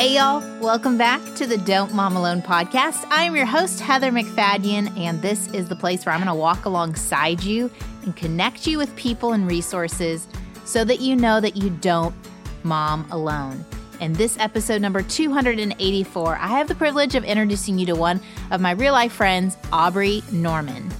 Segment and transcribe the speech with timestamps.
[0.00, 0.40] Hey, y'all.
[0.62, 3.04] Welcome back to the Don't Mom Alone podcast.
[3.10, 6.40] I am your host, Heather MacFadyen, and this is the place where I'm going to
[6.40, 7.70] walk alongside you
[8.04, 10.26] and connect you with people and resources
[10.64, 12.14] so that you know that you don't
[12.62, 13.62] mom alone.
[14.00, 18.22] In this episode number 284, I have the privilege of introducing you to one
[18.52, 20.90] of my real life friends, Aubrie Norman.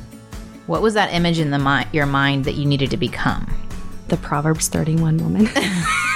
[0.67, 3.51] What was that image in the mi- your mind that you needed to become?
[4.09, 5.49] The Proverbs 31 woman.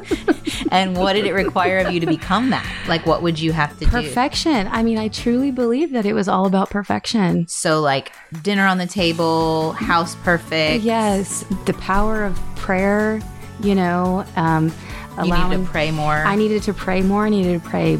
[0.70, 2.66] and what did it require of you to become that?
[2.88, 4.68] Like, what would you have to perfection.
[4.68, 7.46] I mean, I truly believe that it was all about perfection.
[7.48, 10.84] So, like, dinner on the table, house perfect.
[10.84, 13.20] Yes, the power of prayer,
[13.62, 14.24] you know.
[14.36, 14.72] Um,
[15.18, 16.14] you needed to pray more.
[16.14, 17.26] I needed to pray more.
[17.26, 17.98] I needed to pray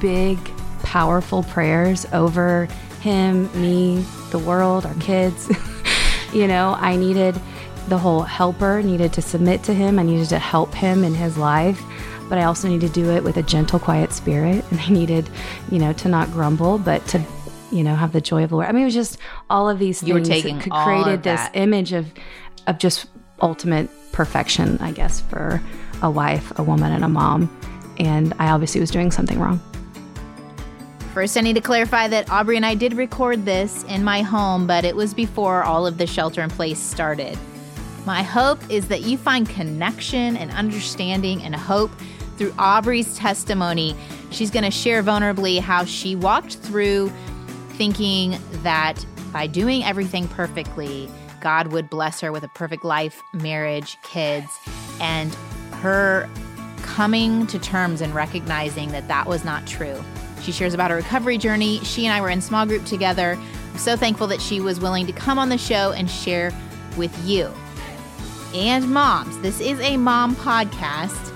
[0.00, 0.38] big,
[0.82, 2.66] powerful prayers over
[3.00, 5.48] him, me, the world, our kids.
[6.32, 7.40] you know, I needed
[7.88, 9.98] the whole helper, needed to submit to him.
[9.98, 11.82] I needed to help him in his life
[12.28, 14.64] but I also needed to do it with a gentle, quiet spirit.
[14.70, 15.28] And I needed,
[15.70, 17.22] you know, to not grumble, but to,
[17.72, 18.68] you know, have the joy of the Lord.
[18.68, 21.40] I mean, it was just all of these you things were taking that created this
[21.54, 22.12] image of,
[22.66, 23.06] of just
[23.40, 25.62] ultimate perfection, I guess, for
[26.02, 27.54] a wife, a woman, and a mom.
[27.98, 29.60] And I obviously was doing something wrong.
[31.14, 34.66] First, I need to clarify that Aubrie and I did record this in my home,
[34.66, 37.36] but it was before all of the shelter in place started.
[38.08, 41.90] My hope is that you find connection and understanding and hope
[42.38, 43.94] through Aubrie's testimony.
[44.30, 47.12] She's going to share vulnerably how she walked through
[47.72, 51.10] thinking that by doing everything perfectly,
[51.42, 54.58] God would bless her with a perfect life, marriage, kids,
[55.02, 55.34] and
[55.74, 56.30] her
[56.80, 60.02] coming to terms and recognizing that that was not true.
[60.40, 61.80] She shares about her recovery journey.
[61.80, 63.38] She and I were in small group together.
[63.70, 66.54] I'm so thankful that she was willing to come on the show and share
[66.96, 67.52] with you.
[68.54, 71.34] And moms, this is a mom podcast,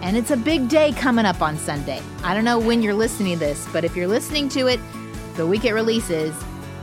[0.00, 2.00] and it's a big day coming up on Sunday.
[2.22, 4.80] I don't know when you're listening to this, but if you're listening to it
[5.34, 6.34] the week it releases,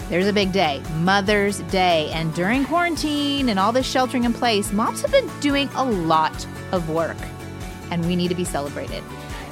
[0.09, 2.11] there's a big day, Mother's Day.
[2.13, 6.45] And during quarantine and all this sheltering in place, moms have been doing a lot
[6.71, 7.17] of work,
[7.89, 9.03] and we need to be celebrated.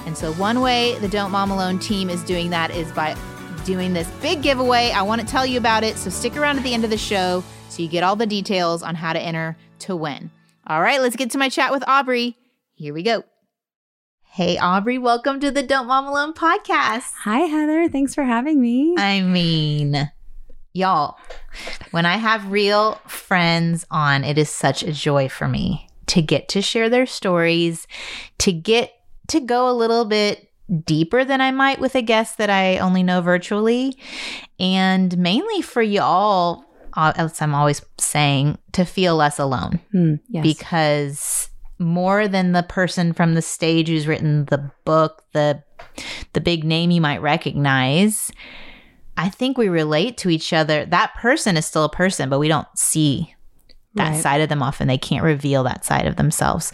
[0.05, 3.15] And so, one way the Don't Mom Alone team is doing that is by
[3.65, 4.91] doing this big giveaway.
[4.91, 6.97] I want to tell you about it, so stick around at the end of the
[6.97, 10.31] show so you get all the details on how to enter to win.
[10.67, 12.35] All right, let's get to my chat with Aubrie.
[12.73, 13.23] Here we go.
[14.23, 17.11] Hey, Aubrie, welcome to the Don't Mom Alone podcast.
[17.23, 17.89] Hi, Heather.
[17.89, 18.95] Thanks for having me.
[18.97, 20.11] I mean,
[20.73, 21.17] y'all,
[21.91, 26.47] when I have real friends on, it is such a joy for me to get
[26.49, 27.87] to share their stories,
[28.37, 28.93] to get
[29.27, 30.49] to go a little bit
[30.85, 33.97] deeper than I might with a guest that I only know virtually,
[34.59, 36.63] and mainly for y'all,
[36.95, 40.43] as I'm always saying, to feel less alone Hmm, yes.
[40.43, 45.63] because more than the person from the stage who's written the book, the
[46.33, 48.31] the big name you might recognize,
[49.17, 50.85] I think we relate to each other.
[50.85, 53.33] That person is still a person, but we don't see
[53.95, 54.21] that Right.
[54.21, 54.87] side of them often.
[54.87, 56.71] They can't reveal that side of themselves.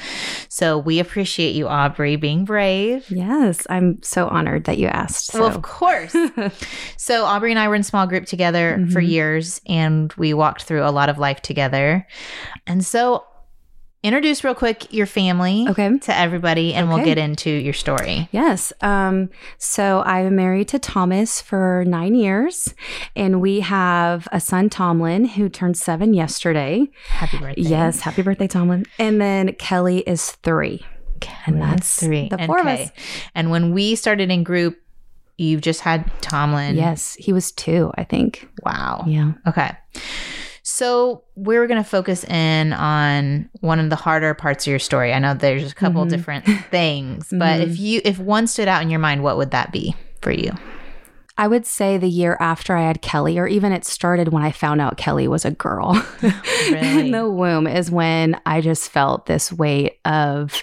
[0.50, 3.10] So we appreciate you, Aubrie, being brave.
[3.10, 5.28] yes, I'm so honored that you asked.
[5.32, 5.40] So.
[5.40, 6.12] Well, of course.
[6.98, 9.08] so Aubrie and I were in small group together for Mhm.
[9.10, 12.06] years and we walked through a lot of life together.
[12.68, 13.24] And so
[14.04, 15.98] introduce real quick your family Okay.
[16.00, 18.30] to everybody and we'll get into your story.
[18.32, 18.72] Yes.
[18.82, 22.74] Um, so I'm married to Thomas for nine years,
[23.16, 26.88] and we have a son, Tomlin, who turned seven yesterday.
[27.10, 27.62] Happy birthday.
[27.62, 28.00] Yes.
[28.02, 28.86] Happy birthday, Tomlin.
[29.00, 30.86] And then Kelly is three.
[31.48, 32.30] And And that's three.
[32.30, 32.92] the four of us.
[33.34, 34.78] And when we started in group,
[35.40, 36.76] you just had Tomlin.
[36.76, 37.16] yes.
[37.20, 38.48] He was two, I think.
[38.64, 39.04] Wow.
[39.08, 39.34] Yeah.
[39.48, 39.72] Okay.
[40.78, 45.12] So we're going to focus in on one of the harder parts of your story.
[45.12, 46.10] I know there's a couple Mhm.
[46.10, 49.72] different things, but if you if one stood out in your mind, what would that
[49.72, 50.52] be for you?
[51.36, 54.52] I would say the year after I had Kelly, or even it started when I
[54.52, 56.00] found out Kelly was a girl
[56.72, 57.00] Really?
[57.06, 60.62] in the womb, is when I just felt this weight of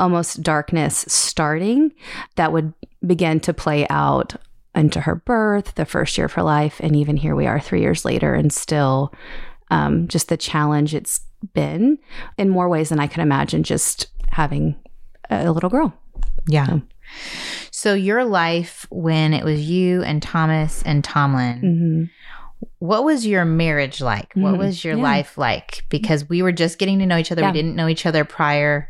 [0.00, 1.92] almost darkness starting
[2.36, 2.72] that would
[3.06, 4.34] begin to play out
[4.74, 6.80] into her birth, the first year of her life.
[6.80, 9.12] And even here we are three years later, and still
[9.70, 11.20] um, just the challenge it's
[11.52, 11.98] been
[12.38, 14.76] in more ways than I could imagine just having
[15.30, 15.92] a little girl.
[16.48, 16.66] Yeah.
[16.66, 16.82] So-
[17.70, 22.04] So your life when it was you and Thomas and Tomlin, hmm
[22.78, 24.32] what was your marriage like?
[24.34, 24.58] What Mhm.
[24.58, 25.02] was your Yeah.
[25.02, 25.84] life like?
[25.90, 27.42] Because we were just getting to know each other.
[27.42, 27.50] Yeah.
[27.50, 28.88] We didn't know each other prior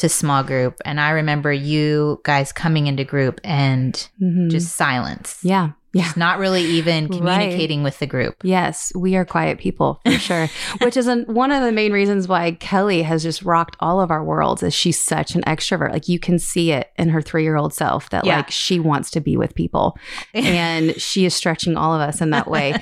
[0.00, 0.76] to small group.
[0.84, 5.38] And I remember you guys coming into group and hmm just silence.
[5.42, 5.70] Yeah.
[5.92, 6.04] Yeah.
[6.04, 7.18] Just not really even Right.
[7.18, 8.36] communicating with the group.
[8.44, 10.48] Yes, we are quiet people for sure.
[10.82, 14.12] Which is an, one of the main reasons why Kelly has just rocked all of
[14.12, 14.62] our worlds.
[14.62, 15.90] Is she's such an extrovert?
[15.92, 18.36] Like you can see it in her three year old self that Yeah.
[18.36, 19.96] like she wants to be with people,
[20.34, 22.72] and she is stretching all of us in that way.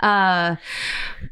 [0.00, 0.56] uh,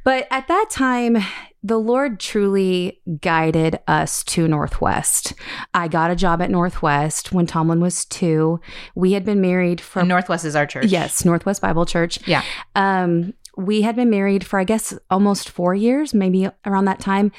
[0.05, 1.17] but at that time,
[1.63, 5.33] the Lord truly guided us to Northwest.
[5.75, 8.61] I got a job at Northwest when Tomlin was two.
[8.95, 10.87] We had been married for And Northwest is our church.
[10.87, 12.19] yes, Northwest Bible Church.
[12.27, 12.43] Yeah.
[12.75, 17.31] Um, we had been married for, I guess, almost four years, maybe around that time.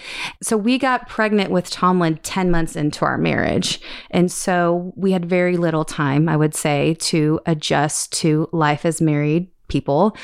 [0.44, 3.82] So we got pregnant with Tomlin 10 months into our marriage.
[4.12, 9.02] And so we had very little time, I would say, to adjust to life as
[9.02, 10.16] married people.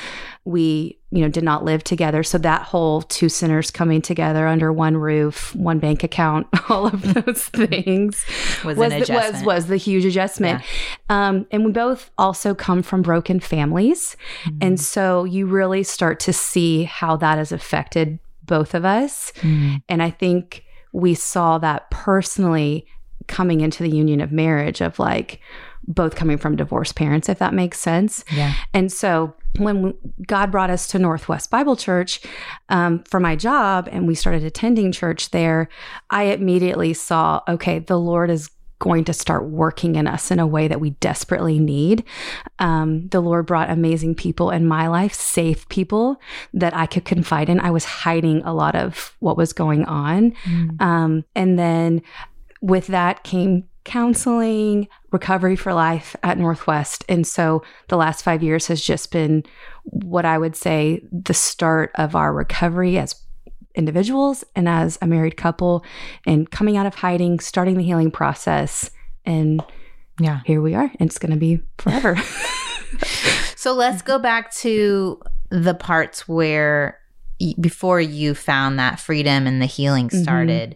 [0.45, 2.23] We, you know, did not live together.
[2.23, 7.01] So that whole two sinners coming together under one roof, one bank account, all of
[7.13, 8.25] those things
[8.63, 10.63] Was, was an the, was was the huge adjustment.
[11.09, 14.15] Um, and we both also come from broken families,
[14.45, 14.57] Mm-hmm.
[14.61, 19.31] and so you really start to see how that has affected both of us.
[19.41, 19.81] Mm.
[19.89, 20.63] And I think
[20.93, 22.85] we saw that personally
[23.27, 25.39] coming into the union of marriage of like
[25.89, 28.23] both coming from divorced parents, if that makes sense.
[28.31, 28.53] Yeah.
[28.73, 29.95] And so when
[30.27, 32.21] God brought us to Northwest Bible Church
[32.69, 35.67] um, for my job and we started attending church there,
[36.11, 40.47] I immediately saw, okay, the Lord is going to start working in us in a
[40.47, 42.03] way that we desperately need.
[42.59, 46.21] Um, the Lord brought amazing people in my life, safe people
[46.53, 47.59] that I could confide in.
[47.59, 50.31] I was hiding a lot of what was going on.
[50.45, 50.81] Mm.
[50.81, 52.01] Um, and then
[52.61, 57.03] with that came counseling, recovery for life at Northwest.
[57.09, 59.43] And so the last five years has just been
[59.83, 63.15] what I would say the start of our recovery as
[63.75, 65.83] individuals and as a married couple
[66.25, 68.91] and coming out of hiding, starting the healing process.
[69.25, 69.63] And
[70.19, 70.41] Yeah.
[70.45, 70.91] here we are.
[70.99, 72.15] It's going to be forever.
[73.55, 76.97] So let's go back to the parts where
[77.59, 80.23] before you found that freedom and the healing Mhm.
[80.23, 80.75] started,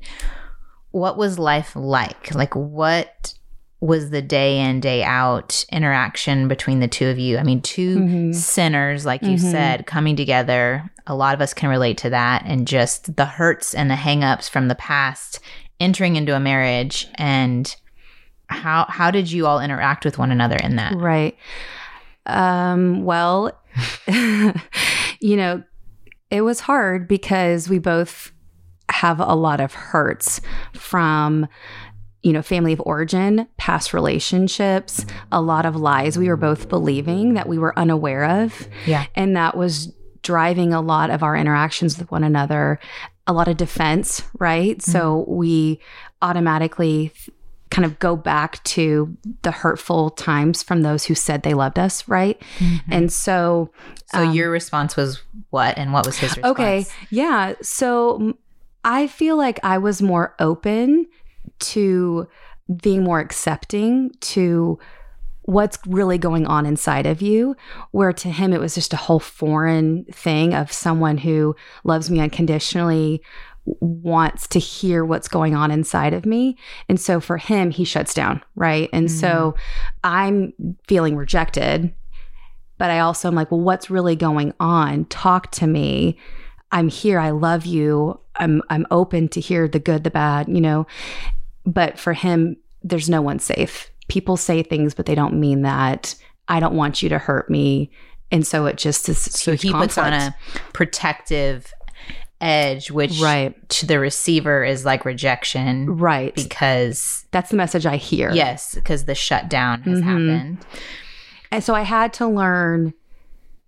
[0.93, 2.33] what was life like?
[2.33, 3.33] Like, what
[3.81, 7.37] was the day in, day out interaction between the two of you?
[7.37, 8.33] I mean, 2 Mhm.
[8.35, 9.51] sinners, like you Mhm.
[9.51, 10.89] said, coming together.
[11.05, 14.49] A lot of us can relate to that, and just the hurts and the hangups
[14.49, 15.39] from the past
[15.79, 17.75] entering into a marriage and
[18.47, 20.93] how how did you all interact with one another in that?
[20.95, 21.35] Right.
[22.27, 23.51] Um, well,
[24.07, 25.63] you know,
[26.29, 28.31] it was hard because we both
[28.89, 30.41] have a lot of hurts
[30.73, 31.47] from
[32.21, 37.33] you know, family of origin, past relationships, a lot of lies we were both believing
[37.33, 38.69] that we were unaware of.
[38.85, 39.05] Yeah.
[39.13, 42.79] And that was driving a lot of our interactions with one another,
[43.27, 44.81] a lot of defense, right?
[44.81, 45.81] So we
[46.21, 47.11] automatically
[47.69, 52.07] kind of go back to the hurtful times from those who said they loved us,
[52.07, 52.41] right?
[52.89, 53.69] And so
[54.13, 56.51] So Um, your response was what, and what was his response?
[56.51, 56.85] Okay.
[57.09, 57.55] Yeah.
[57.61, 58.37] So
[58.83, 61.07] I feel like I was more open
[61.59, 62.27] to
[62.81, 64.79] being more accepting to
[65.43, 67.55] what's really going on inside of you.
[67.91, 72.19] Where to him, it was just a whole foreign thing of someone who loves me
[72.19, 73.21] unconditionally,
[73.65, 76.57] wants to hear what's going on inside of me.
[76.89, 78.41] And so for him, he shuts down.
[78.55, 78.89] Right.
[78.93, 79.99] And so mm-hmm.
[80.03, 81.93] I'm feeling rejected
[82.77, 85.05] but I also am like, well, what's really going on?
[85.05, 86.17] Talk to me.
[86.73, 87.19] I'm here.
[87.19, 88.19] I love you.
[88.35, 90.85] I'm I'm open to hear the good, the bad, you know.
[91.65, 93.89] But for him, there's no one safe.
[94.09, 96.15] People say things, but they don't mean that.
[96.49, 97.89] I don't want you to hurt me.
[98.31, 100.35] And so it just is So he puts on a
[100.73, 101.71] protective
[102.41, 103.55] edge, which Right.
[103.69, 106.35] to the receiver is like rejection right.
[106.35, 108.31] because That's the message I hear.
[108.33, 110.03] yes, because the shutdown has Mhm.
[110.03, 110.57] happened.
[111.51, 112.93] And so I had to learn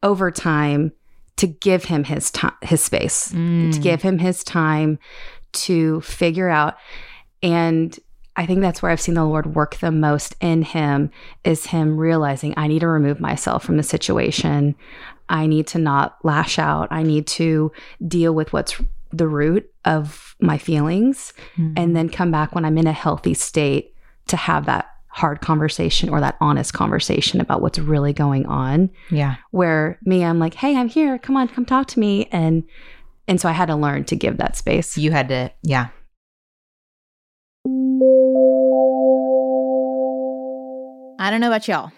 [0.04, 0.92] over time
[1.38, 3.74] to give him his time, his space, Mm.
[3.74, 5.00] to give him his time
[5.54, 6.76] to figure out.
[7.44, 7.98] And
[8.38, 11.10] I think that's where I've seen the Lord work the most in him
[11.44, 14.76] is him realizing I need to remove myself from the situation.
[15.30, 16.88] I need to not lash out.
[16.92, 17.72] I need to
[18.06, 18.76] deal with what's
[19.12, 21.74] the root of my feelings Mm.
[21.78, 23.94] and then come back when I'm in a healthy state
[24.28, 29.36] to have that hard conversation or that honest conversation about what's really going on yeah.
[29.52, 32.64] where me I'm like hey I'm here come on come talk to me and
[33.28, 35.88] and so I had to learn to give that space You had to, yeah.
[41.18, 41.92] I don't know about y'all,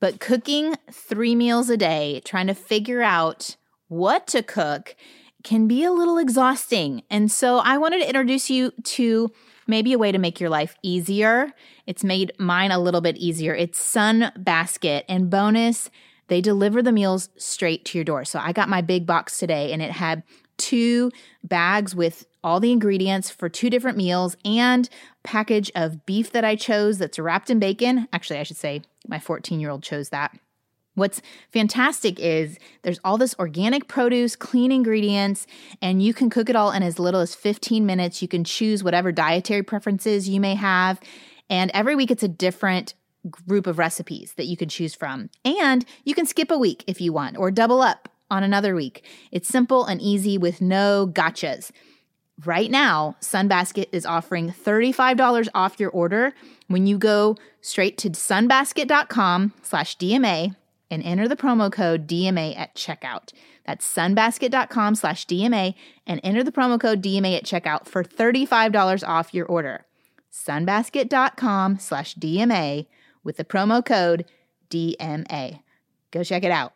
[0.00, 3.56] but cooking three meals a day, trying to figure out
[3.88, 4.96] what to cook
[5.44, 7.02] can be a little exhausting.
[7.08, 9.30] And so I wanted to introduce you to
[9.66, 11.52] maybe a way to make your life easier.
[11.86, 13.54] It's made mine a little bit easier.
[13.54, 15.04] It's Sun Basket.
[15.08, 15.90] And bonus,
[16.28, 18.24] They deliver the meals straight to your door.
[18.24, 20.22] So I got my big box today and it had
[20.56, 21.10] two
[21.44, 24.88] bags with all the ingredients for two different meals and
[25.22, 28.08] package of beef that I chose that's wrapped in bacon.
[28.12, 30.36] Actually, I should say my 14-year-old chose that.
[30.96, 31.20] What's
[31.52, 35.46] fantastic is there's all this organic produce, clean ingredients,
[35.82, 38.22] and you can cook it all in as little as 15 minutes.
[38.22, 40.98] You can choose whatever dietary preferences you may have.
[41.50, 42.94] And every week it's a different
[43.30, 45.28] group of recipes that you can choose from.
[45.44, 49.04] And you can skip a week if you want or double up on another week.
[49.30, 51.72] It's simple and easy with no gotchas.
[52.44, 56.32] Right now, Sunbasket is offering $35 off your order
[56.68, 60.54] when you go straight to sunbasket.com slash DMA
[60.90, 63.32] and enter the promo code DMA at checkout.
[63.66, 65.74] That's sunbasket.com slash DMA
[66.06, 69.86] and enter the promo code DMA at checkout for $35 off your order.
[70.32, 72.86] sunbasket.com slash DMA
[73.24, 74.24] with the promo code
[74.70, 75.60] DMA.
[76.12, 76.72] Go check it out.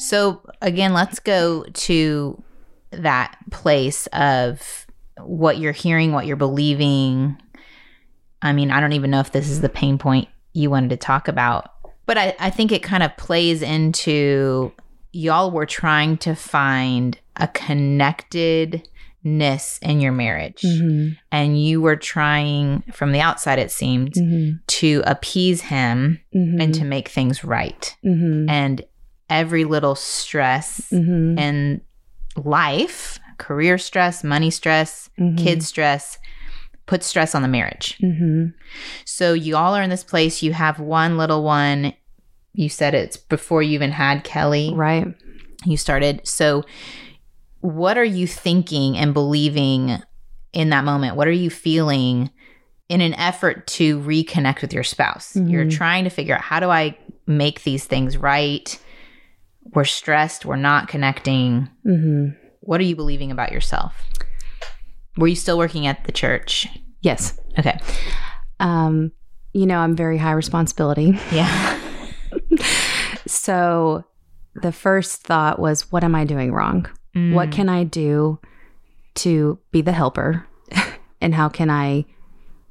[0.00, 2.42] So, again, let's go to
[2.90, 4.86] that place of
[5.18, 7.36] what you're hearing, what you're believing.
[8.42, 10.96] I mean, I don't even know if this is the pain point you wanted to
[10.96, 11.70] talk about,
[12.06, 14.72] but I, I think it kind of plays into
[15.12, 20.62] y'all were trying to find a connectedness in your marriage.
[20.62, 21.16] Mhm.
[21.32, 24.60] And you were trying, from the outside, it seemed, Mhm.
[24.66, 26.62] to appease him Mhm.
[26.62, 27.94] and to make things right.
[28.04, 28.48] Mhm.
[28.48, 28.82] And
[29.28, 31.38] every little stress Mhm.
[31.38, 31.80] in
[32.36, 35.38] life, career stress, money stress, Mhm.
[35.38, 36.18] kid stress,
[36.90, 37.96] puts stress on the marriage.
[38.02, 38.52] Mhm.
[39.04, 40.42] So you all are in this place.
[40.42, 41.92] You have one little one.
[42.52, 44.72] You said it's before you even had Kelly.
[44.74, 45.06] Right.
[45.64, 46.20] You started.
[46.26, 46.64] So
[47.60, 49.98] what are you thinking and believing
[50.52, 51.14] in that moment?
[51.14, 52.30] What are you feeling
[52.88, 55.36] in an effort to reconnect with your spouse?
[55.36, 55.70] You're Mhm.
[55.76, 58.76] trying to figure out how do I make these things right?
[59.74, 61.68] We're stressed, we're not connecting.
[61.86, 62.34] Mhm.
[62.62, 63.94] What are you believing about yourself?
[65.20, 66.66] Were you still working at the church?
[67.02, 67.38] Yes.
[67.58, 67.78] Okay.
[68.58, 69.12] Um,
[69.52, 71.16] you know, I'm very high responsibility.
[71.30, 71.78] Yeah.
[73.26, 74.04] So
[74.54, 76.86] the first thought was, what am I doing wrong?
[77.14, 77.52] What Mm.
[77.52, 78.38] can I do
[79.16, 80.46] to be the helper?
[81.20, 82.06] and how can I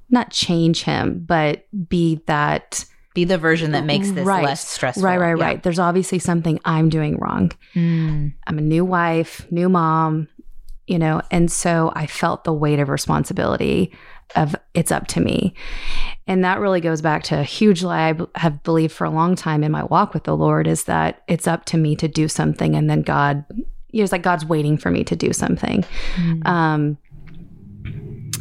[0.09, 4.43] not change him, but be that be the version that makes this Right.
[4.43, 5.03] less stressful?
[5.03, 5.43] right, right, Yeah.
[5.43, 5.63] right.
[5.63, 7.51] There's obviously something I'm doing wrong.
[7.75, 8.33] Mm.
[8.47, 10.27] I'm a new wife, new mom,
[10.89, 13.93] you know, and so I felt the weight of responsibility
[14.35, 15.53] of it's up to me.
[16.27, 19.09] And that really goes back to a huge lie I b- have believed for a
[19.09, 22.07] long time in my walk with the Lord is that it's up to me to
[22.07, 23.45] do something and then God
[23.91, 25.83] you know, it's like God's waiting for me to do something.
[26.15, 26.47] Mm.
[26.47, 26.97] Um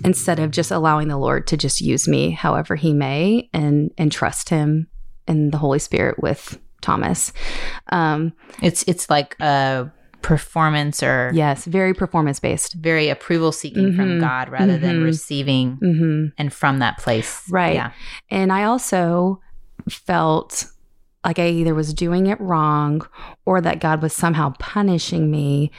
[0.05, 4.13] instead of just allowing the Lord to just use me however he may and and
[4.13, 4.89] trust him
[5.27, 7.33] and the Holy Spirit with Thomas.
[7.91, 9.91] Um It's it's like a
[10.29, 12.75] performance or yes, very performance based.
[12.75, 14.21] very approval seeking from Mhm.
[14.21, 15.05] God rather than Mhm.
[15.05, 16.33] receiving Mhm.
[16.37, 17.43] and from that place.
[17.51, 17.75] Right.
[17.75, 17.91] Yeah.
[18.31, 19.41] And I also
[19.89, 20.67] felt
[21.25, 23.07] like I either was doing it wrong
[23.47, 25.71] or that God was somehow punishing me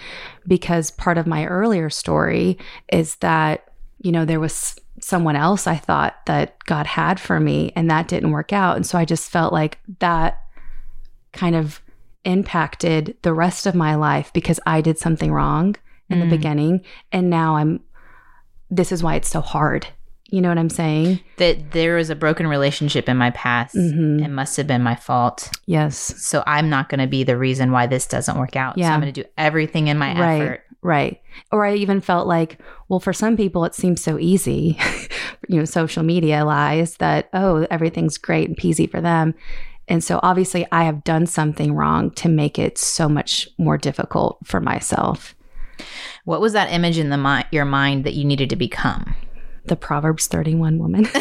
[0.47, 2.57] because part of my earlier story
[2.91, 3.65] is that,
[4.01, 8.07] you know, there was someone else I thought that God had for me and that
[8.07, 8.75] didn't work out.
[8.75, 10.39] And so I just felt like that
[11.33, 11.81] kind of
[12.25, 15.75] impacted the rest of my life because I did something wrong
[16.09, 16.21] in Mm.
[16.29, 16.81] the beginning.
[17.11, 17.79] And now I'm,
[18.69, 19.87] this is why it's so hard.
[20.31, 21.19] You know what I'm saying?
[21.37, 23.75] That there was a broken relationship in my past.
[23.75, 24.23] Mhm.
[24.23, 25.49] It must have been my fault.
[25.65, 25.97] Yes.
[25.97, 28.75] So I'm not going to be the reason why this doesn't work out.
[28.75, 28.93] So Yeah.
[28.93, 30.41] I'm going to do everything in my Right.
[30.41, 30.61] effort.
[30.83, 31.19] Right.
[31.51, 32.59] Or I even felt like,
[32.89, 34.77] well, for some people, it seems so easy,
[35.49, 39.33] you know, social media lies that, oh, everything's great and peasy for them.
[39.89, 44.37] And so obviously, I have done something wrong to make it so much more difficult
[44.45, 45.35] for myself.
[46.25, 49.15] What was that image in the mi- your mind that you needed to become?
[49.65, 51.07] The Proverbs 31 woman.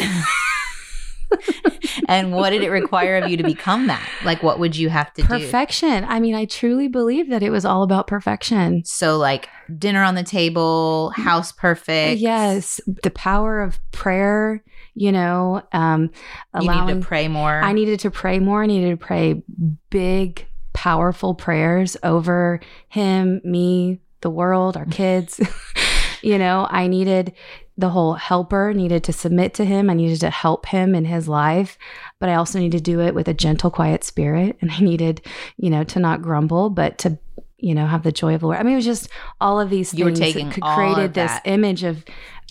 [2.07, 4.03] And what did it require of you to become that?
[4.23, 5.27] Like, what would you have to do?
[5.27, 6.03] perfection.
[6.05, 8.83] I mean, I truly believe that it was all about perfection.
[8.83, 9.47] So, like,
[9.77, 12.19] dinner on the table, house perfect.
[12.19, 12.81] Yes.
[13.03, 16.11] The power of prayer, you know, um,
[16.55, 17.61] You need allowing to pray more.
[17.61, 18.63] I needed to pray more.
[18.63, 19.41] I needed to pray
[19.89, 25.39] big, powerful prayers over him, me, the world, our kids.
[26.21, 27.33] you know, I needed
[27.77, 29.89] the whole helper, needed to submit to him.
[29.89, 31.77] I needed to help him in his life,
[32.19, 34.57] but I also needed to do it with a gentle, quiet spirit.
[34.59, 37.17] And I needed, you know, to not grumble, but to,
[37.57, 38.59] you know, have the joy of the Lord.
[38.59, 41.31] I mean, it was just all of these You were things taking that created this
[41.45, 42.03] image of,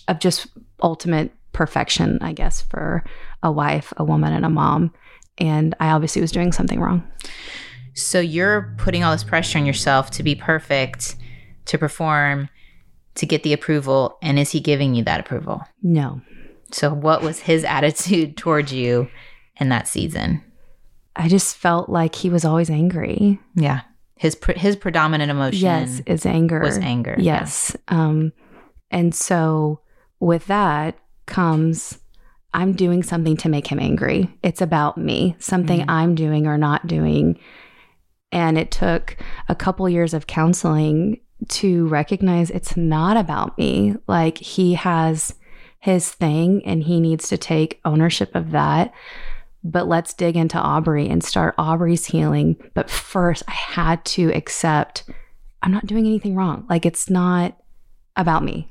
[0.07, 0.47] of just
[0.81, 3.03] ultimate perfection, I guess, for
[3.43, 4.93] a wife, a woman, and a mom.
[5.37, 7.07] And I obviously was doing something wrong.
[7.93, 11.15] So you're putting all this pressure on yourself to be perfect,
[11.65, 12.49] to perform,
[13.15, 14.17] to get the approval.
[14.21, 15.61] And is he giving you that approval?
[15.81, 16.21] No.
[16.71, 19.09] So what was his attitude towards you
[19.59, 20.43] in that season?
[21.15, 23.39] I just felt like he was always angry.
[23.55, 23.81] Yeah.
[24.15, 26.59] His pre- his predominant emotion Yes, is anger.
[26.59, 27.15] was anger.
[27.17, 27.75] Yes.
[27.87, 28.31] Um,
[28.91, 29.79] and so
[30.19, 30.97] with that
[31.29, 31.99] comes
[32.51, 34.27] I'm doing something to make him angry.
[34.41, 35.85] It's about me, something Mhm.
[35.87, 37.37] I'm doing or not doing.
[38.31, 39.17] And it took
[39.47, 41.19] a couple years of counseling
[41.49, 43.95] to recognize it's not about me.
[44.07, 45.35] Like he has
[45.79, 48.91] his thing and he needs to take ownership of that.
[49.63, 52.55] But let's dig into Aubrie and start Aubrie's healing.
[52.73, 55.03] But first, I had to accept
[55.61, 56.65] I'm not doing anything wrong.
[56.69, 57.57] Like it's not
[58.15, 58.69] about me.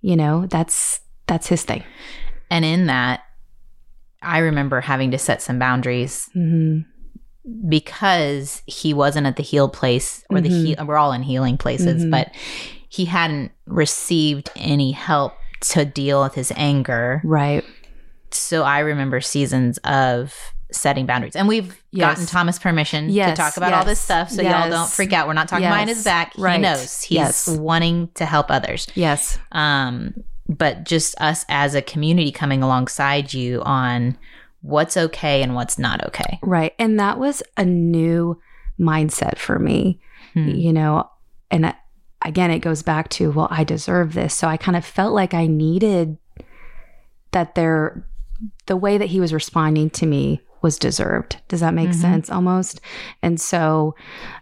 [0.00, 1.84] You know, that's that's his thing.
[2.50, 3.20] And in that,
[4.20, 6.80] I remember having to set some boundaries hmm
[7.68, 10.66] because he wasn't at the healed place or the Mhm.
[10.66, 10.84] heal.
[10.86, 12.10] We're all in healing places, Mhm.
[12.10, 12.30] but
[12.90, 17.22] he hadn't received any help to deal with his anger.
[17.24, 17.64] Right.
[18.30, 20.34] So I remember seasons of
[20.70, 22.06] setting boundaries, and we've Yes.
[22.10, 24.30] gotten Thomas permission Yes, to talk about all this stuff.
[24.30, 25.26] So y'all don't freak out.
[25.26, 26.34] We're not talking behind his yes, back.
[26.34, 27.48] He knows he's yes.
[27.48, 28.86] wanting to help others.
[28.94, 29.38] Yes.
[29.52, 30.12] um,
[30.48, 34.16] but just us as a community coming alongside you on
[34.62, 36.38] what's okay and what's not okay.
[36.42, 36.74] Right.
[36.78, 38.40] And that was a new
[38.80, 40.00] mindset for me,
[40.34, 40.48] Hmm.
[40.48, 41.08] you know,
[41.50, 41.76] and I-
[42.24, 44.34] again, it goes back to, well, I deserve this.
[44.34, 46.16] So I kind of felt like I needed
[47.32, 48.04] that there,
[48.66, 51.36] the way that he was responding to me was deserved.
[51.48, 51.94] Does that make Mhm.
[51.94, 52.80] sense almost?
[53.22, 53.94] And so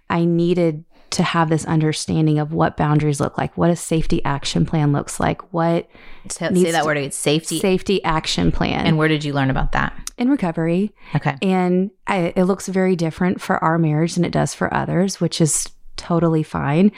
[0.09, 0.85] I needed
[1.17, 5.19] to have this understanding of what boundaries look like, what a safety action plan looks
[5.19, 5.89] like, what
[6.29, 7.11] So, say that to- word again.
[7.11, 7.59] Safety.
[7.59, 9.93] safety action plan And where did you learn about that?
[10.19, 10.95] in recovery.
[11.15, 11.37] Okay.
[11.43, 15.43] And I, it looks very different for our marriage than it does for others, which
[15.43, 16.91] is totally fine.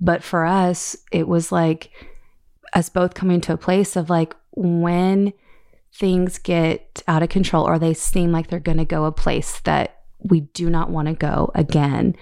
[0.00, 1.90] But for us, it was like
[2.72, 5.32] us both coming to a place of like when
[5.92, 9.58] things get out of control or they seem like they're going to go a place
[9.60, 12.14] that we do not want to go again,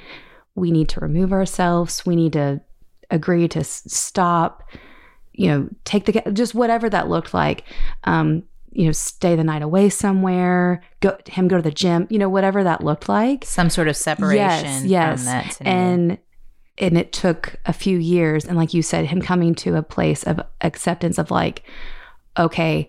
[0.58, 2.04] we need to remove ourselves.
[2.04, 2.60] We need to
[3.10, 4.62] agree to stop,
[5.32, 7.64] you know, take the, just whatever that looked like.
[8.04, 12.18] Um, you know, stay the night away somewhere, go him go to the gym, you
[12.18, 13.44] know, whatever that looked like.
[13.44, 15.58] Some sort of separation Yes, yes.
[15.60, 16.18] And
[16.76, 20.22] and it took a few years and like you said him coming to a place
[20.22, 21.64] of acceptance of like
[22.38, 22.88] okay,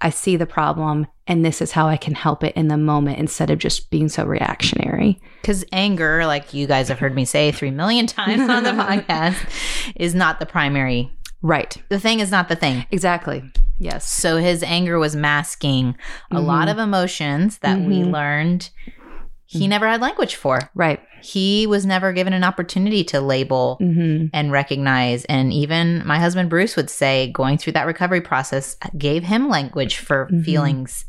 [0.00, 3.18] I see the problem and this is how I can help it in the moment
[3.18, 5.20] instead of just being so reactionary.
[5.42, 9.36] Because anger, like you guys have heard me say three million times on the podcast,
[9.94, 11.12] is not the primary.
[11.42, 11.76] Right.
[11.88, 12.84] The thing is not the thing.
[12.90, 13.44] Exactly.
[13.78, 14.10] Yes.
[14.10, 15.96] So his anger was masking
[16.32, 16.72] a lot Mhm.
[16.72, 18.10] of emotions that we Mhm.
[18.12, 18.70] learned
[19.50, 19.68] he Mhm.
[19.70, 20.58] never had language for.
[20.74, 21.00] Right.
[21.22, 25.24] He was never given an opportunity to label hmm and recognize.
[25.24, 29.96] And even my husband Bruce would say, going through that recovery process gave him language
[29.96, 30.44] for Mhm.
[30.44, 31.04] feelings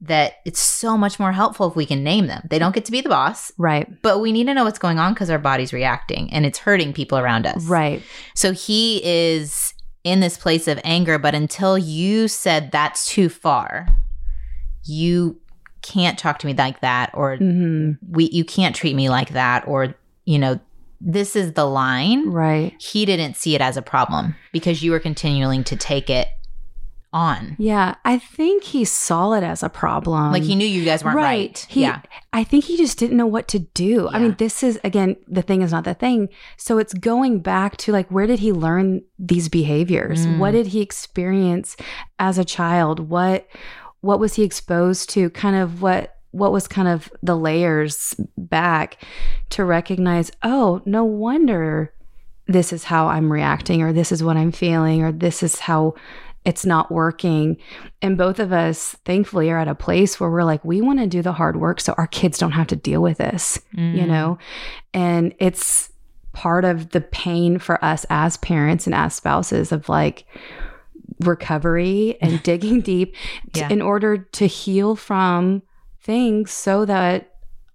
[0.00, 2.46] that it's so much more helpful if we can name them.
[2.50, 3.88] They don't get to be the boss, Right.
[4.02, 6.92] but we need to know what's going on because our body's reacting and it's hurting
[6.92, 7.64] people around us.
[7.64, 8.02] Right.
[8.34, 13.86] So he is in this place of anger, but until you said that's too far,
[14.84, 15.40] you
[15.82, 19.66] can't talk to me like that, or hmm we you can't treat me like that,
[19.66, 20.58] or you know,
[21.00, 22.30] this is the line.
[22.30, 22.74] Right.
[22.80, 26.28] He didn't see it as a problem because you were continuing to take it
[27.14, 27.54] on.
[27.58, 30.32] Yeah, I think he saw it as a problem.
[30.32, 31.66] like he knew you guys weren't right.
[31.70, 32.02] He, yeah.
[32.32, 34.08] I think he just didn't know what to do.
[34.08, 36.28] I mean, this is again, the thing is not the thing.
[36.56, 40.26] So it's going back to like, where did he learn these behaviors?
[40.26, 40.38] Mm.
[40.38, 41.76] What did he experience
[42.18, 43.08] as a child?
[43.08, 43.46] What
[44.00, 45.30] what was he exposed to?
[45.30, 49.00] Kind of what what was kind of the layers back
[49.50, 51.94] to recognize, oh, no wonder
[52.48, 55.94] this is how I'm reacting, or this is what I'm feeling, or this is how
[56.44, 57.56] it's not working.
[58.02, 61.06] And both of us, thankfully, are at a place where we're like, we want to
[61.06, 64.08] do the hard work so our kids don't have to deal with this, you Mm.
[64.08, 64.38] know?
[64.92, 65.90] And it's
[66.32, 70.26] part of the pain for us as parents and as spouses of like
[71.20, 73.14] recovery and digging deep
[73.52, 73.68] t- Yeah.
[73.70, 75.62] in order to heal from
[76.02, 77.30] things so that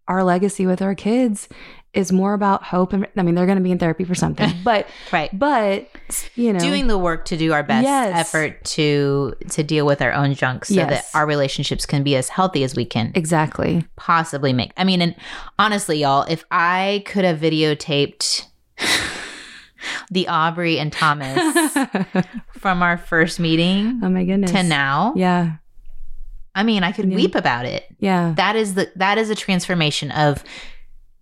[0.08, 1.48] our legacy with our kids
[1.94, 4.52] is more about hope and I mean they're going to be in therapy for something
[4.64, 5.30] but Right.
[5.38, 5.88] but
[6.36, 8.14] you know Doing the work to do our best Yes.
[8.28, 12.30] effort to to deal with our own junk so that our relationships can be as
[12.30, 13.12] healthy as we can.
[13.16, 14.72] exactly possibly make.
[14.78, 15.16] I mean, and
[15.58, 18.46] honestly, y'all, if I could have videotaped
[20.12, 21.74] the Aubrie and Thomas
[22.58, 25.58] from our first meeting Oh my goodness to now, yeah
[26.56, 27.16] I mean, I could Yeah.
[27.16, 27.86] weep about it.
[28.00, 28.34] Yeah.
[28.36, 30.44] That is the that is a transformation of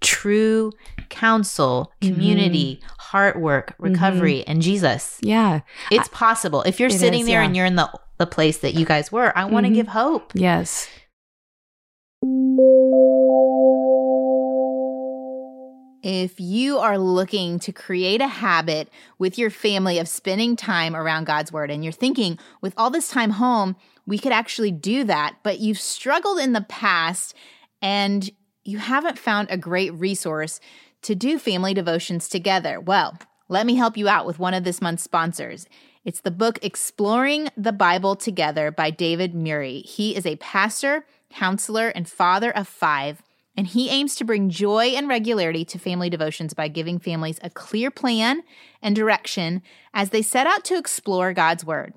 [0.01, 0.71] true
[1.09, 5.17] counsel, community, heart work, recovery, and Jesus.
[5.21, 5.61] Yeah.
[5.91, 6.61] It's possible.
[6.63, 7.45] If you're sitting is, there yeah.
[7.45, 9.75] and you're in the the place that you guys were, I want to Mhm.
[9.75, 10.31] give hope.
[10.33, 10.87] Yes.
[16.03, 18.89] If you are looking to create a habit
[19.19, 23.09] with your family of spending time around God's word and you're thinking with all this
[23.09, 27.33] time home, we could actually do that, but you've struggled in the past
[27.81, 28.29] and
[28.63, 30.59] you haven't found a great resource
[31.03, 32.79] to do family devotions together.
[32.79, 33.17] Well,
[33.49, 35.67] let me help you out with one of this month's sponsors.
[36.03, 39.81] It's the book Exploring the Bible Together by David Murray.
[39.81, 43.21] He is a pastor, counselor, and father of five
[43.57, 47.49] and he aims to bring joy and regularity to family devotions by giving families a
[47.49, 48.43] clear plan
[48.83, 49.63] and direction
[49.95, 51.95] as they set out to explore God's Word.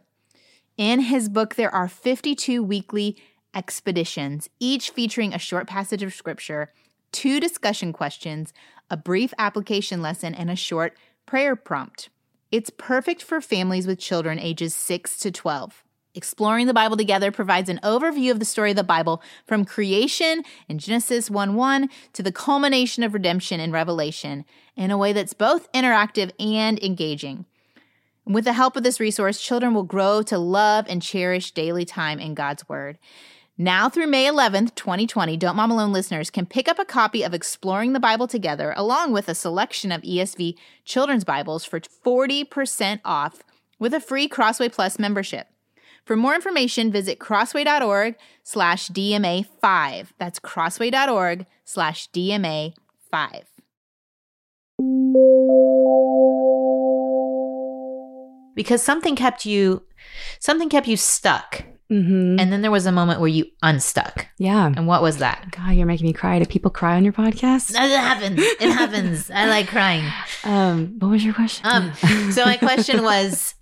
[0.78, 3.18] In his book, there are 52 weekly
[3.54, 6.72] expeditions, each featuring a short passage of scripture,
[7.12, 8.54] two discussion questions,
[8.90, 12.08] a brief application lesson, and a short prayer prompt.
[12.50, 15.84] It's perfect for families with children ages 6 to 12.
[16.12, 20.42] Exploring the Bible Together provides an overview of the story of the Bible from creation
[20.68, 25.34] in Genesis 1 1 to the culmination of redemption in Revelation in a way that's
[25.34, 27.46] both interactive and engaging.
[28.26, 32.18] With the help of this resource, children will grow to love and cherish daily time
[32.18, 32.98] in God's Word.
[33.60, 37.34] Now through May 11th, 2020, Don't Mom Alone listeners can pick up a copy of
[37.34, 40.54] Exploring the Bible Together along with a selection of ESV
[40.86, 43.42] children's Bibles for 40% off
[43.78, 45.48] with a free Crossway Plus membership.
[46.06, 50.06] For more information, visit crossway.org slash DMA5.
[50.16, 53.42] That's crossway.org slash DMA5.
[58.54, 59.82] Because something kept you
[60.38, 61.64] something kept you stuck.
[61.90, 62.38] Mm-hmm.
[62.38, 64.26] And then there was a moment where you unstuck.
[64.38, 64.66] yeah.
[64.76, 65.48] And what was that?
[65.50, 66.38] God, you're making me cry.
[66.38, 67.70] Do people cry on your podcast?
[67.70, 68.38] It happens.
[68.40, 69.30] It happens.
[69.30, 70.04] I like crying.
[70.44, 71.66] Um, what was your question?
[71.66, 71.92] Um,
[72.32, 73.54] so my question was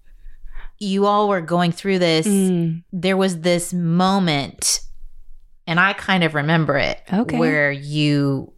[0.78, 2.26] you all were going through this.
[2.26, 4.80] Mm, There was this moment,
[5.66, 7.38] and I kind of remember it, Okay.
[7.38, 8.52] where you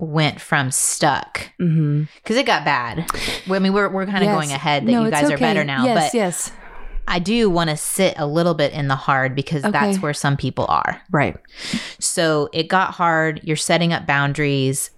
[0.00, 3.04] went from stuck because it got bad.
[3.50, 4.34] I mean, we're, we're kind of Yes.
[4.34, 6.52] going ahead that No, you guys are better now, Yes, but yes.
[7.08, 9.72] I do want to sit a little bit in the hard because Okay.
[9.72, 11.00] that's where some people are.
[11.10, 11.36] Right.
[11.98, 13.40] So it got hard.
[13.42, 14.90] You're setting up boundaries.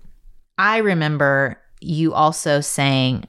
[0.59, 3.25] I remember you also saying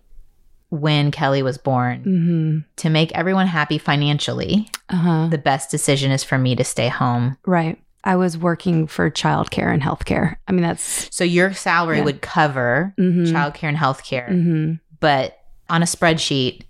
[0.70, 5.28] when Kelly was born hmm to make everyone happy financially, Uh huh.
[5.30, 7.38] the best decision is for me to stay home.
[7.46, 7.78] Right.
[8.04, 10.38] I was working for childcare and healthcare.
[10.48, 12.06] I mean, that's So your salary Yeah.
[12.06, 13.24] would cover mm-hmm.
[13.36, 15.38] childcare and healthcare, hmm but
[15.70, 16.62] on a spreadsheet,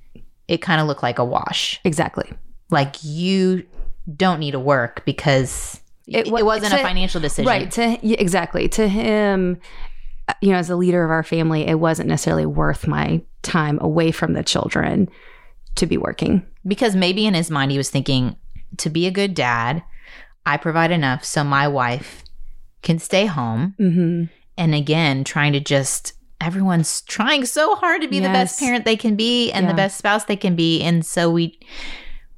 [0.52, 1.80] it kind of looked like a wash.
[1.86, 2.30] Exactly.
[2.70, 3.66] Like you
[4.16, 7.48] don't need to work because It it, wasn't a financial decision.
[7.48, 7.72] Right.
[7.72, 9.60] To exactly to him,
[10.28, 13.80] uh, you know, as a leader of our family, it wasn't necessarily worth my time
[13.82, 15.10] away from the children
[15.76, 16.46] to be working.
[16.68, 18.36] Because maybe in his mind, he was thinking
[18.78, 19.84] to be a good dad,
[20.46, 22.24] I provide enough so my wife
[22.82, 23.76] can stay home.
[23.78, 24.26] hmm
[24.58, 28.98] And again, trying to just, everyone's trying so hard to be the best parent they
[28.98, 30.82] can be and the best spouse they can be.
[30.82, 31.60] And so we,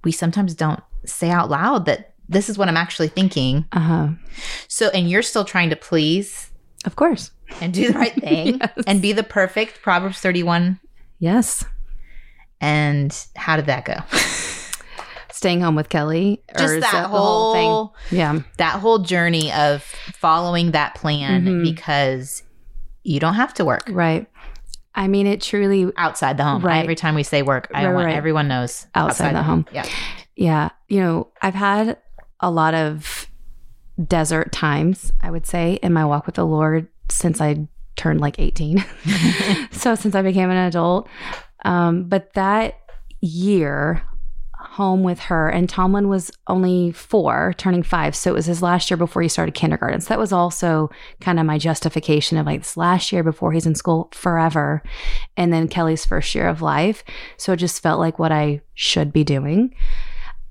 [0.03, 3.65] we sometimes don't say out loud that this is what I'm actually thinking.
[3.71, 4.07] Uh huh.
[4.67, 6.51] So, and you're still trying to please
[6.85, 7.31] Of course.
[7.61, 8.71] and do the right thing Yes.
[8.87, 10.79] and be the perfect Proverbs 31.
[11.19, 11.63] Yes.
[12.61, 13.95] And how did that go?
[15.31, 16.41] Staying home with Kelly.
[16.55, 17.53] or Just is that the whole
[18.09, 18.17] thing?
[18.19, 18.39] Yeah.
[18.57, 21.63] that whole journey of following that plan Mhm.
[21.63, 22.43] because
[23.03, 24.27] you don't have to work Right.
[24.95, 26.61] I mean, it truly, outside the home.
[26.63, 26.83] Right.
[26.83, 28.15] Every time we say work, I Right, want right.
[28.15, 29.65] everyone knows Outside the home.
[29.73, 29.85] Yeah.
[30.35, 30.69] yeah.
[30.87, 31.97] You know, I've had
[32.39, 33.27] a lot of
[34.07, 38.37] desert times, I would say, in my walk with the Lord since I turned like
[38.37, 38.85] 18.
[39.71, 41.09] so since I became an adult.
[41.65, 42.79] Um, but that
[43.19, 44.03] year,
[44.73, 48.15] home with her, and Tomlin was only four, turning five.
[48.15, 50.01] So it was his last year before he started kindergarten.
[50.01, 50.89] So that was also
[51.21, 54.81] kind of my justification of like this last year before he's in school forever.
[55.38, 57.03] And then Kelly's first year of life.
[57.38, 59.75] So it just felt like what I should be doing.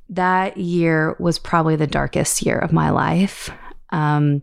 [0.09, 3.51] That year was probably the darkest year of my life.
[3.91, 4.43] Um,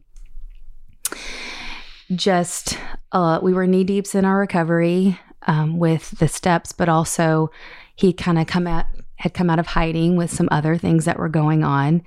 [2.13, 2.77] just
[3.13, 7.49] uh, we were knee deeps in our recovery um, with the steps, but also
[7.95, 8.85] he kind of come out
[9.19, 12.01] had come out of hiding with some other things that were going on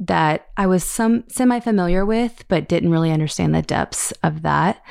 [0.00, 4.82] that I was some semi familiar with, but didn't really understand the depths of that.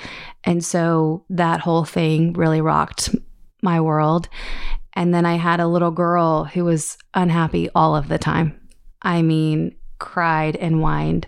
[0.43, 3.15] And so that whole thing really rocked
[3.61, 4.29] my world.
[4.93, 8.59] And then I had a little girl who was unhappy all of the time.
[9.01, 11.27] I mean, cried and whined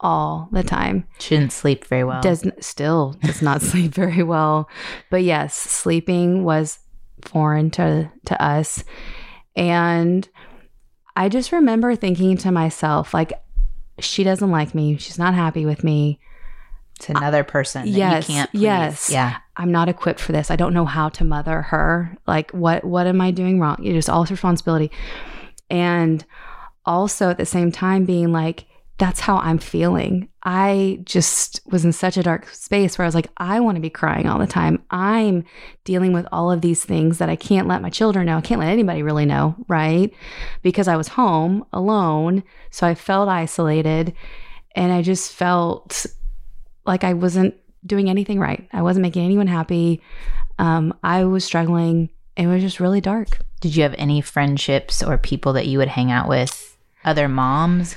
[0.00, 1.06] all the time.
[1.20, 2.20] Shouldn't sleep very well.
[2.20, 4.68] Does still does not sleep very well.
[5.10, 6.80] But yes, sleeping was
[7.22, 8.84] foreign to to us.
[9.56, 10.28] And
[11.16, 13.32] I just remember thinking to myself like
[13.98, 14.96] she doesn't like me.
[14.96, 16.18] She's not happy with me.
[16.96, 19.10] it's another person that yes, you can't yes.
[19.10, 19.38] Yeah.
[19.56, 20.50] I'm not equipped for this.
[20.50, 22.16] I don't know how to mother her.
[22.26, 23.84] Like what what am I doing wrong?
[23.84, 24.90] It is all responsibility.
[25.70, 26.24] And
[26.84, 28.66] also at the same time being like
[28.98, 30.28] that's how I'm feeling.
[30.44, 33.80] I just was in such a dark space where I was like, I want to
[33.80, 34.82] be crying all the time.
[34.90, 35.44] I'm
[35.84, 38.36] dealing with all of these things that I can't let my children know.
[38.36, 40.12] I can't let anybody really know, right?
[40.62, 42.42] Because I was home alone.
[42.70, 44.12] So I felt isolated
[44.76, 46.04] and I just felt
[46.84, 47.54] like I wasn't
[47.86, 48.68] doing anything right.
[48.72, 50.02] I wasn't making anyone happy.
[50.58, 52.10] Um, I was struggling.
[52.36, 53.38] It was just really dark.
[53.60, 56.76] Did you have any friendships or people that you would hang out with?
[57.02, 57.96] Other moms?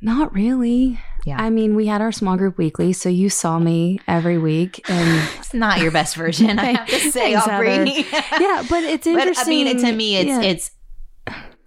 [0.00, 1.00] Not really.
[1.26, 1.36] Yeah.
[1.40, 5.28] I mean, we had our small group weekly, so you saw me every week, and
[5.38, 8.04] It's not your best version, I have to say, Aubrie.
[8.40, 9.66] yeah, but it's but interesting.
[9.68, 10.42] I mean, to me, it's Yeah.
[10.42, 10.70] it's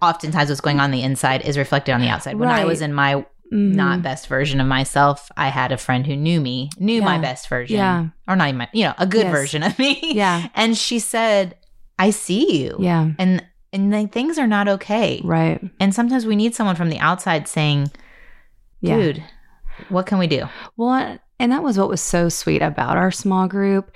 [0.02, 2.36] oftentimes what's going on the inside is reflected on the outside.
[2.36, 3.74] When I was in my Mhm.
[3.74, 7.48] not best version of myself, I had a friend who knew me, knew my best
[7.48, 8.06] version, Yeah.
[8.26, 9.32] or not even, my, you know, a good Yes.
[9.32, 10.00] version of me.
[10.02, 10.48] Yeah.
[10.54, 11.54] and she said,
[11.98, 15.20] "I see you." Yeah, and and like things are not okay.
[15.24, 15.60] right.
[15.78, 17.90] And sometimes we need someone from the outside saying,
[18.80, 18.96] Yeah.
[18.96, 19.22] "Dude,
[19.88, 20.44] what can we do?"
[20.76, 23.90] Well, and that was what was so sweet about our small group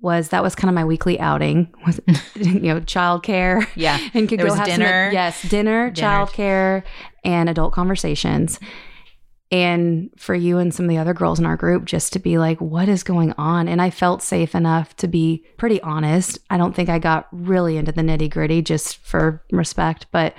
[0.00, 1.98] was that was kind of my weekly outing with
[2.36, 3.98] you know childcare Yeah.
[4.14, 5.06] and could There go have dinner.
[5.08, 6.08] some yes dinner, Dinner.
[6.08, 6.82] childcare,
[7.24, 8.60] and adult conversations.
[9.50, 12.36] And for you and some of the other girls in our group, just to be
[12.36, 13.66] like, what is going on?
[13.66, 16.38] And I felt safe enough to be pretty honest.
[16.50, 20.34] I don't think I got really into the nitty gritty just for respect, but,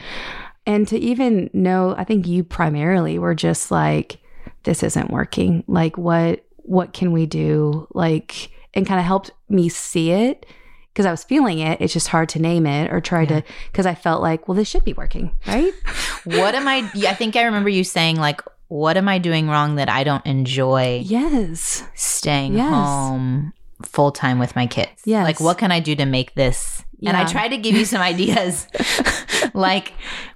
[0.68, 4.20] and to even know, I think you primarily were just like,
[4.64, 5.64] this isn't working.
[5.68, 7.88] Like, what, what can we do?
[7.94, 10.46] Like, and kind of helped me see it
[10.94, 11.82] because I was feeling it.
[11.82, 14.68] It's just hard to name it or try to, because I felt like, well, this
[14.70, 15.74] should be working, right?
[16.26, 16.80] What am I?
[17.08, 20.24] I think I remember you saying like, "What am I doing wrong that I don't
[20.26, 21.82] enjoy yes.
[21.96, 22.70] staying Yes.
[22.70, 25.02] home full time with my kids?
[25.06, 25.24] Yes.
[25.24, 27.28] Like, what can I do to make this?" And I Yeah.
[27.28, 28.68] tried to give you some ideas,
[29.54, 29.94] like,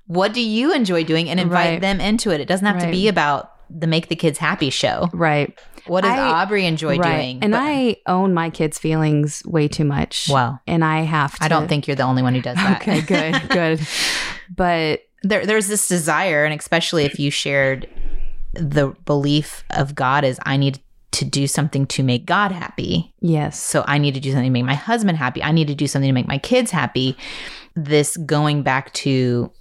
[0.08, 1.82] what do you enjoy doing, and invite Right.
[1.82, 2.40] them into it.
[2.40, 5.10] It doesn't have to be about the make the kids happy show.
[5.14, 5.58] Right.
[5.88, 7.16] What does I- Aubrie enjoy right.
[7.18, 7.40] doing?
[7.44, 10.30] And But- I own my kids' feelings way too much.
[10.30, 10.60] Wow.
[10.68, 11.44] And I have to.
[11.44, 12.82] I don't think you're the only one who does that.
[12.82, 13.88] Okay, good, good.
[14.56, 17.88] But there there's this desire and especially if you shared
[18.54, 20.80] the belief of God is I need
[21.12, 23.14] to do something to make God happy.
[23.22, 23.60] yes.
[23.62, 25.44] So I need to do something to make my husband happy.
[25.44, 27.16] I need to do something to make my kids happy.
[27.76, 29.52] This going back to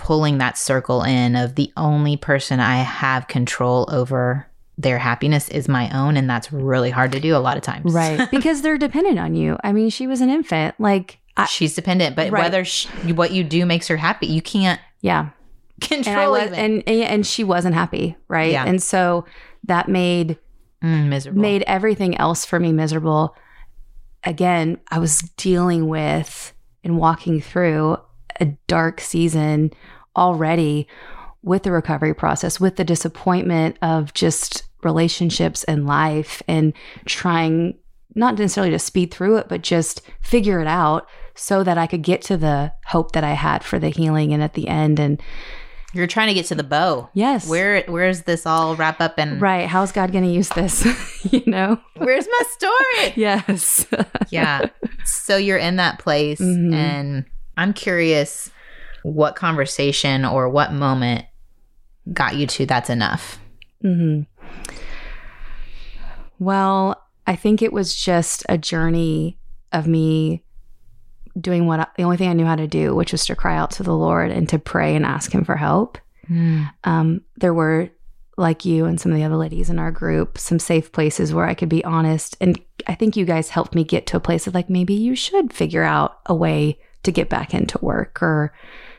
[0.00, 4.46] pulling that circle in of the only person I have control over
[4.78, 7.92] their happiness is my own and that's really hard to do a lot of times.
[7.92, 8.30] Right.
[8.30, 9.58] because they're dependent on you.
[9.62, 10.74] I mean, she was an infant.
[10.78, 12.42] Like, I, She's dependent, but Right.
[12.44, 15.28] whether sh what you do makes her happy, you can't yeah.
[15.82, 18.52] control And was, and and she wasn't happy, right?
[18.52, 18.64] Yeah.
[18.66, 19.26] And so
[19.64, 20.38] that made
[20.82, 21.42] Mm, miserable.
[21.42, 23.36] made everything else for me miserable.
[24.24, 27.98] Again, I was dealing with and walking through
[28.40, 29.72] a dark season
[30.16, 30.86] already
[31.42, 36.72] with the recovery process, with the disappointment of just relationships and life, and
[37.06, 37.74] trying
[38.14, 42.02] not necessarily to speed through it, but just figure it out so that I could
[42.02, 44.98] get to the hope that I had for the healing and at the end.
[44.98, 45.22] And
[45.94, 47.08] You're trying to get to the bow.
[47.14, 49.66] yes, Where where's this all wrap up and right.
[49.68, 50.84] How's God going to use this?
[51.32, 51.78] you know?
[51.96, 53.12] where's my story?
[53.16, 53.86] Yes.
[54.30, 54.66] yeah.
[55.04, 56.74] So you're in that place Mhm.
[56.74, 57.24] and
[57.56, 58.50] I'm curious
[59.02, 61.24] what conversation or what moment
[62.12, 63.38] got you to that's enough.
[63.82, 64.22] hmm
[66.38, 69.38] Well, I think it was just a journey
[69.72, 70.42] of me
[71.38, 73.56] doing what I, the only thing I knew how to do, which was to cry
[73.56, 75.98] out to the Lord and to pray and ask Him for help.
[76.84, 77.90] Um, there were,
[78.36, 81.44] like you and some of the other ladies in our group, some safe places where
[81.46, 82.36] I could be honest.
[82.40, 85.14] And I think you guys helped me get to a place of like, maybe you
[85.14, 88.52] should figure out a way to get back into work or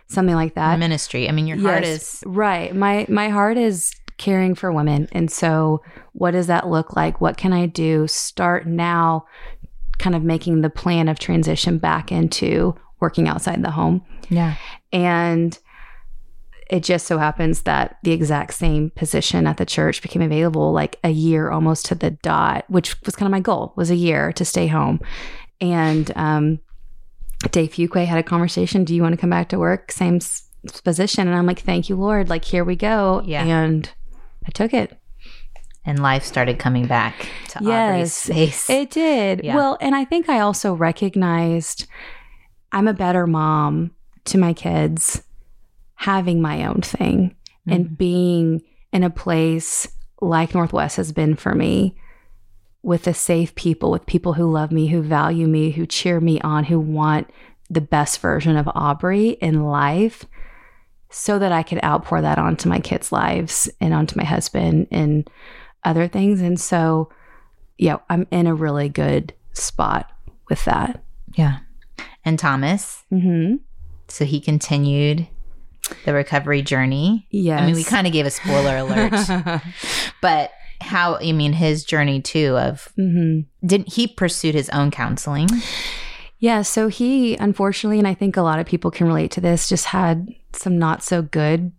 [0.08, 0.80] something like that.
[0.80, 1.30] Ministry.
[1.30, 2.76] I mean your heart Yes, is right.
[2.76, 5.82] My my heart is caring for women, and so
[6.14, 7.22] what does that look like?
[7.22, 8.08] What can I do?
[8.08, 9.26] Start now,
[9.98, 14.56] kind of making the plan of transition back into working outside the home, Yeah.
[14.94, 15.58] and
[16.70, 20.98] it just so happens that the exact same position at the church became available like
[21.04, 24.32] a year almost to the dot, which was kind of my goal was a year
[24.34, 25.00] to stay home,
[25.60, 26.60] and um,
[27.50, 28.84] Dave Fuquay had a conversation.
[28.84, 29.92] Do you want to come back to work?
[29.92, 30.44] Same s-
[30.84, 31.28] position.
[31.28, 32.30] And I'm like, thank you, Lord.
[32.30, 33.22] Like, here we go.
[33.26, 33.44] Yeah.
[33.46, 33.90] And
[34.46, 34.98] I took it.
[35.84, 38.70] And life started coming back to Aubrie's Yes, space.
[38.70, 39.42] It did.
[39.44, 39.56] Yeah.
[39.56, 41.88] Well, and I think I also recognized
[42.72, 43.92] I'm a better mom
[44.26, 45.24] to my kids
[45.96, 47.36] having my own thing
[47.68, 47.72] Mm-hmm.
[47.74, 49.88] and being in a place
[50.20, 51.96] like Northwest has been for me
[52.84, 56.40] with the safe people, with people who love me, who value me, who cheer me
[56.42, 57.30] on, who want
[57.70, 60.26] the best version of Aubrie in life
[61.10, 65.30] so that I could outpour that onto my kids' lives and onto my husband and
[65.84, 66.42] other things.
[66.42, 67.10] And so,
[67.78, 70.10] yeah, I'm in a really good spot
[70.50, 71.04] with that.
[71.36, 71.60] yeah.
[72.24, 73.56] And Thomas, Mm-hmm.
[74.08, 75.28] so he continued
[76.06, 77.28] the recovery journey.
[77.32, 77.58] Yeah.
[77.58, 79.12] I mean, we kind of gave a spoiler alert,
[80.22, 85.48] but how, I mean, his journey too of, hmm didn't he pursued his own counseling?
[86.40, 86.64] Yeah.
[86.64, 89.86] So he, unfortunately, and I think a lot of people can relate to this, just
[89.86, 91.72] had some not so good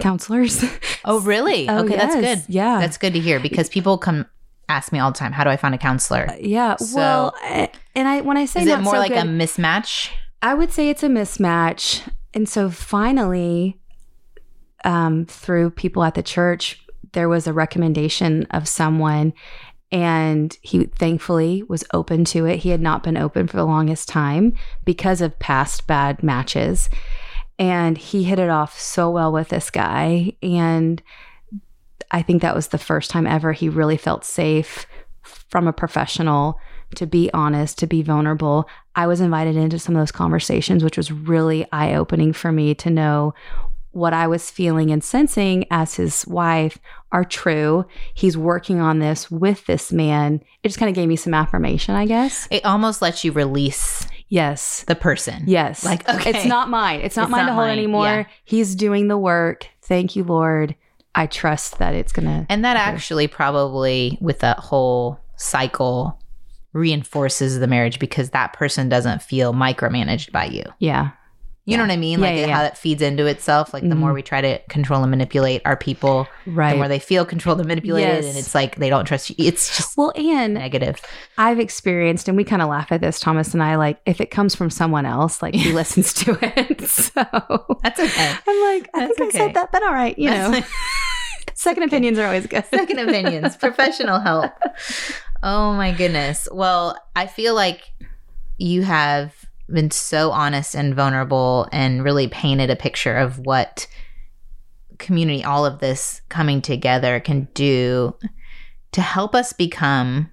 [0.00, 0.64] counselors.
[1.04, 1.68] Oh, really?
[1.68, 2.44] Oh, okay, that's good.
[2.48, 2.78] Yeah.
[2.78, 4.24] That's good to hear because people come
[4.68, 6.28] ask me all the time, how do I find a counselor?
[6.40, 6.76] yeah.
[6.76, 10.10] So- well, and I when I say Is it more so like good, a mismatch?
[10.40, 12.08] I would say it's a mismatch.
[12.34, 13.80] And so finally,
[14.84, 16.81] um, through people at the church,
[17.12, 19.32] there was a recommendation of someone,
[19.90, 22.60] and he thankfully was open to it.
[22.60, 26.88] He had not been open for the longest time because of past bad matches.
[27.58, 30.32] And he hit it off so well with this guy.
[30.42, 31.02] And
[32.10, 34.86] I think that was the first time ever he really felt safe
[35.22, 36.58] from a professional
[36.96, 38.68] to be honest, to be vulnerable.
[38.94, 42.74] I was invited into some of those conversations, which was really eye opening for me
[42.76, 43.34] to know
[43.92, 46.78] what I was feeling and sensing as his wife
[47.12, 47.84] are true.
[48.14, 50.42] He's working on this with this man.
[50.62, 52.48] It just kind of gave me some affirmation, I guess.
[52.50, 54.84] It almost lets you release Yes.
[54.86, 55.44] the person.
[55.46, 55.84] Yes.
[55.84, 56.30] Like, okay.
[56.30, 57.00] It's not mine.
[57.02, 57.78] It's not It's mine not to hold mine.
[57.78, 58.04] anymore.
[58.06, 58.24] Yeah.
[58.44, 59.66] He's doing the work.
[59.82, 60.74] Thank you, Lord.
[61.14, 62.46] I trust that it's going to.
[62.48, 66.18] And that actually probably, with that whole cycle,
[66.72, 70.64] reinforces the marriage because that person doesn't feel micromanaged by you.
[70.78, 71.10] Yeah.
[71.64, 72.18] You know what I mean?
[72.18, 72.62] Yeah, Like yeah, how yeah.
[72.64, 73.72] that feeds into itself.
[73.72, 73.98] Like the Mhm.
[73.98, 76.72] more we try to control and manipulate our people, Right.
[76.72, 78.26] the more they feel controlled and manipulated, Yes.
[78.26, 79.36] and it's like they don't trust you.
[79.38, 81.00] It's just well, and negative.
[81.38, 84.32] I've experienced, and we kind of laugh at this, Thomas and I, like if it
[84.32, 86.80] comes from someone else, like he listens to it.
[86.88, 87.12] So
[87.84, 88.32] That's okay.
[88.48, 90.70] I'm like, I That's think I said that, but all right, you know, That's-
[91.54, 92.64] second opinions are always good.
[92.66, 94.50] Second opinions, professional help.
[95.44, 96.48] Oh my goodness.
[96.50, 97.82] Well, I feel like
[98.58, 99.32] you have
[99.72, 103.86] been so honest and vulnerable and really painted a picture of what
[104.98, 108.14] community, all of this coming together can do
[108.92, 110.30] to help us become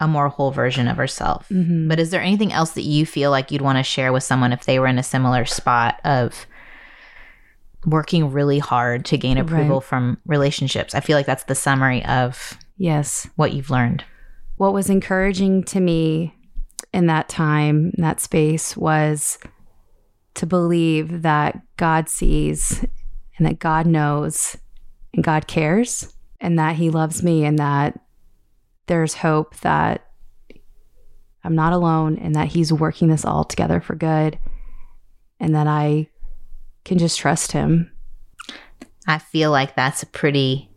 [0.00, 1.48] a more whole version of ourselves.
[1.48, 1.88] Mhm.
[1.88, 4.52] But is there anything else that you feel like you'd want to share with someone
[4.52, 6.46] if they were in a similar spot of
[7.84, 9.84] working really hard to gain approval Right.
[9.88, 10.94] from relationships?
[10.94, 13.28] I feel like that's the summary of Yes.
[13.36, 14.04] what you've learned.
[14.56, 16.34] What was encouraging to me
[16.92, 19.38] in that time, in that space, was
[20.34, 22.84] to believe that God sees
[23.36, 24.56] and that God knows
[25.12, 27.98] and God cares and that He loves me and that
[28.86, 30.04] there's hope that
[31.44, 34.38] I'm not alone and that He's working this all together for good
[35.40, 36.08] and that I
[36.84, 37.90] can just trust Him.
[39.06, 40.70] I feel like that's a pretty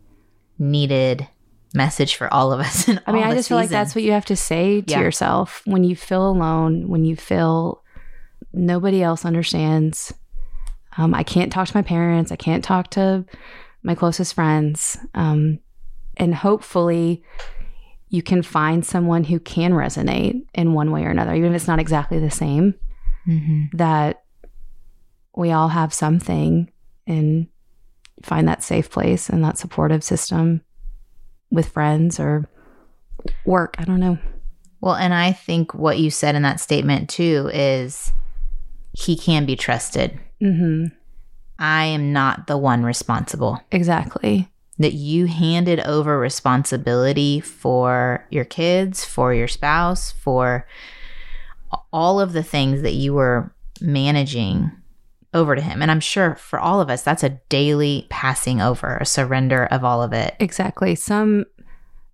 [0.58, 1.28] needed
[1.74, 2.88] message for all of us.
[3.06, 5.00] I mean, I just feel like that's what you have to say to Yeah.
[5.00, 7.82] yourself when you feel alone, when you feel
[8.52, 10.12] nobody else understands.
[10.98, 12.30] Um, I can't talk to my parents.
[12.32, 13.24] I can't talk to
[13.82, 14.98] my closest friends.
[15.14, 15.58] Um,
[16.18, 17.22] and hopefully,
[18.10, 21.66] you can find someone who can resonate in one way or another, even if it's
[21.68, 22.74] not exactly the same.
[23.26, 23.70] Mhm.
[23.72, 24.22] That
[25.34, 26.70] we all have something
[27.06, 27.46] and
[28.22, 30.60] find that safe place and that supportive system
[31.52, 32.48] with friends or
[33.44, 33.76] work.
[33.78, 34.18] I don't know.
[34.80, 38.10] Well, and I think what you said in that statement too is
[38.92, 40.18] he can be trusted.
[40.40, 40.86] hmm
[41.58, 43.60] I am not the one responsible.
[43.70, 44.48] Exactly.
[44.78, 50.66] that you handed over responsibility for your kids, for your spouse, for
[51.92, 54.72] all of the things that you were managing
[55.34, 55.82] over to him.
[55.82, 59.84] And I'm sure for all of us, that's a daily passing over, a surrender of
[59.84, 60.34] all of it.
[60.40, 60.94] Exactly.
[60.96, 61.44] Some,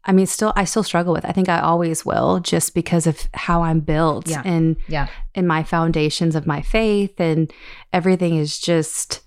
[0.09, 1.25] I mean, still, I still struggle with.
[1.27, 4.43] I think I always will, just because of how I'm built Yeah.
[4.45, 5.07] and Yeah.
[5.35, 7.53] and my foundations of my faith and
[7.93, 9.21] everything is just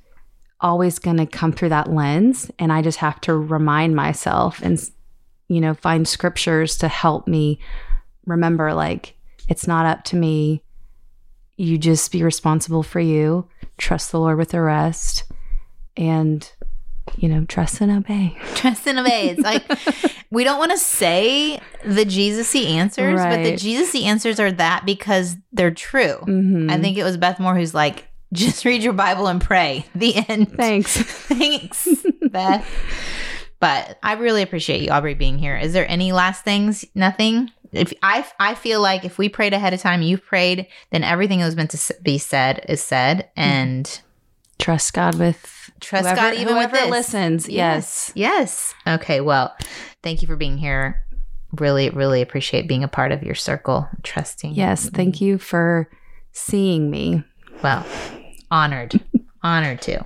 [0.60, 4.78] always going to come through that lens, and I just have to remind myself and
[5.48, 7.60] you know find scriptures to help me
[8.26, 9.16] remember like
[9.48, 10.64] it's not up to me.
[11.58, 13.48] You just be responsible for you.
[13.78, 15.24] trust the Lord with the rest
[15.98, 16.52] and,
[17.18, 18.38] you know, trust and obey.
[18.56, 19.30] Trust and obey.
[19.30, 19.64] It's like
[20.32, 23.60] we don't want to say the Jesus-y answers, but the Right.
[23.60, 26.18] Jesus-y answers are that because they're true.
[26.28, 26.72] Mhm.
[26.72, 29.86] I think it was Beth Moore who's like, just read your Bible and pray.
[29.96, 30.54] The end.
[30.54, 30.96] Thanks.
[30.98, 31.88] Thanks,
[32.30, 32.68] Beth.
[33.60, 35.56] But I really appreciate you, Aubrie, being here.
[35.56, 36.84] Is there any last things?
[36.96, 37.52] Nothing.
[37.72, 41.40] If I I feel like if we prayed ahead of time, you've prayed, then everything
[41.40, 44.02] that was meant to be said is said, and
[44.62, 46.90] Trust God with trust whoever, God even with whoever this.
[46.90, 47.50] listens.
[47.50, 48.12] Yes.
[48.16, 48.74] Yes.
[48.88, 49.20] Okay.
[49.20, 49.56] Well,
[50.04, 51.04] thank you for being here.
[51.54, 53.90] Really, really appreciate being a part of your circle.
[54.04, 54.54] Trusting.
[54.54, 54.90] Yes.
[54.90, 55.90] Thank you for
[56.32, 57.24] seeing me.
[57.64, 57.86] Well,
[58.50, 59.02] honored.
[59.44, 60.06] honored to.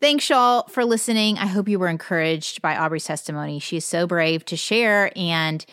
[0.00, 1.36] Thanks, y'all, for listening.
[1.38, 3.58] I hope you were encouraged by Aubrie's testimony.
[3.58, 5.64] She is so brave to share, and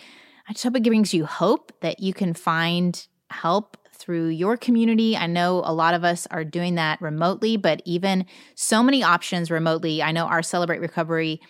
[0.49, 5.17] I just hope it brings you hope that you can find help through your community.
[5.17, 8.25] I know a lot of us are doing that remotely, but even
[8.55, 10.01] so many options remotely.
[10.01, 11.41] I know our Celebrate Recovery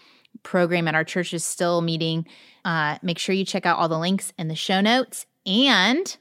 [0.44, 2.26] program at our church is still meeting.
[2.66, 5.26] Uh, make sure you check out all the links in the show notes.
[5.46, 6.18] And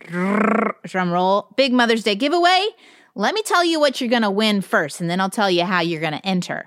[0.06, 2.68] drum roll, big Mother's Day giveaway.
[3.14, 5.64] Let me tell you what you're going to win first, and then I'll tell you
[5.64, 6.66] how you're going to enter.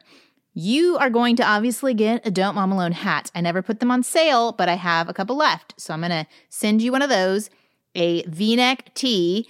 [0.54, 3.30] You are going to obviously get a Don't Mom Alone hat.
[3.36, 5.76] I never put them on sale, but I have a couple left.
[5.78, 7.52] So I'm going to send you one of those,
[7.96, 9.48] a v neck tee.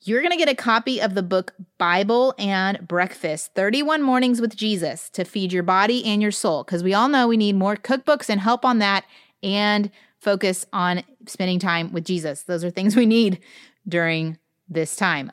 [0.00, 4.54] You're going to get a copy of the book Bible and Breakfast 31 Mornings with
[4.54, 6.62] Jesus to feed your body and your soul.
[6.62, 9.04] Because we all know we need more cookbooks and help on that
[9.42, 12.42] and focus on spending time with Jesus.
[12.42, 13.40] Those are things we need
[13.88, 15.30] during this time.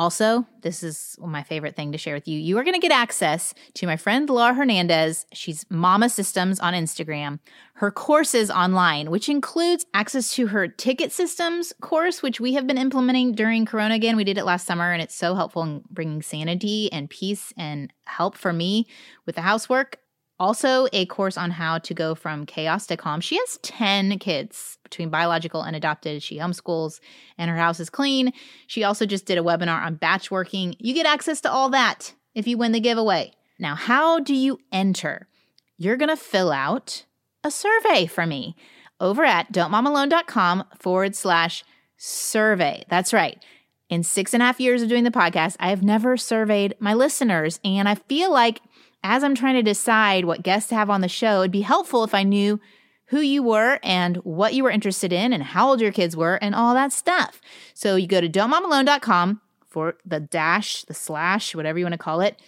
[0.00, 2.38] Also, this is my favorite thing to share with you.
[2.38, 5.26] You are going to get access to my friend Laura Hernandez.
[5.34, 7.38] She's Mama Systems on Instagram.
[7.74, 12.78] Her courses online, which includes access to her ticket systems course, which we have been
[12.78, 14.16] implementing during Corona again.
[14.16, 17.92] We did it last summer, and it's so helpful in bringing sanity and peace and
[18.06, 18.86] help for me
[19.26, 19.98] with the housework.
[20.40, 23.20] Also, a course on how to go from chaos to calm.
[23.20, 26.22] She has 10 kids between biological and adopted.
[26.22, 26.98] She homeschools
[27.36, 28.32] and her house is clean.
[28.66, 30.74] She also just did a webinar on batch working.
[30.78, 33.32] You get access to all that if you win the giveaway.
[33.58, 35.28] Now, how do you enter?
[35.76, 37.04] You're going to fill out
[37.44, 38.56] a survey for me
[38.98, 41.64] over at don'tmomalone.com forward slash
[41.98, 42.84] survey.
[42.88, 43.44] That's right.
[43.90, 46.94] In six and a half years of doing the podcast, I have never surveyed my
[46.94, 47.60] listeners.
[47.62, 48.62] And I feel like
[49.02, 52.04] as I'm trying to decide what guests to have on the show, it'd be helpful
[52.04, 52.60] if I knew
[53.06, 56.36] who you were and what you were interested in and how old your kids were
[56.36, 57.40] and all that stuff.
[57.74, 62.20] So you go to don'tmomalone.com for the dash, the slash, whatever you want to call
[62.20, 62.40] it,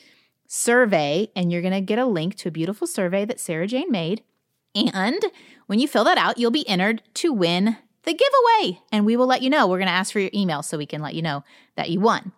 [0.47, 3.91] survey, and you're going to get a link to a beautiful survey that Sarah Jane
[3.91, 4.23] made.
[4.75, 5.23] And
[5.67, 8.81] when you fill that out, you'll be entered to win the giveaway.
[8.91, 9.67] And we will let you know.
[9.67, 11.45] We're going to ask for your email so we can let you know
[11.77, 12.33] that you won.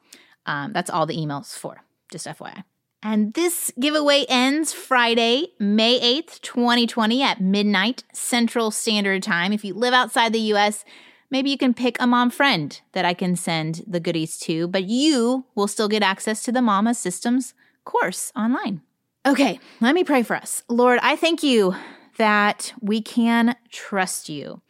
[0.47, 2.65] Um, that's all the emails for, just FYI.
[3.07, 9.53] And this giveaway ends Friday, May 8th, 2020 at midnight Central Standard Time.
[9.53, 10.87] If you live outside the US,
[11.31, 14.85] maybe you can pick a mom friend that I can send the goodies to, but
[14.85, 17.53] you will still get access to the Mama Systems
[17.85, 18.81] course online.
[19.27, 20.63] Okay, let me pray for us.
[20.71, 21.75] Lord, I thank you
[22.17, 24.63] that we can trust you,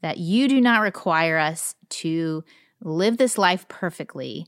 [0.00, 2.42] that you do not require us to
[2.82, 4.46] live this life perfectly